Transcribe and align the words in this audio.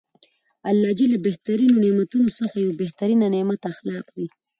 د 0.63 0.63
الله 0.69 0.91
ج 0.97 0.99
له 1.11 1.17
بهترینو 1.27 1.75
نعمتونوڅخه 1.85 2.57
یو 2.65 2.71
بهترینه 2.81 3.25
نعمت 3.35 3.61
اخلاق 3.73 4.05
دي. 4.15 4.25